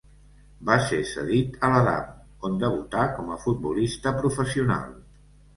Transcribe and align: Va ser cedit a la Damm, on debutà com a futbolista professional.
Va 0.69 0.77
ser 0.85 1.01
cedit 1.09 1.59
a 1.67 1.69
la 1.75 1.83
Damm, 1.89 2.09
on 2.49 2.57
debutà 2.65 3.05
com 3.19 3.29
a 3.37 3.41
futbolista 3.47 4.19
professional. 4.25 4.91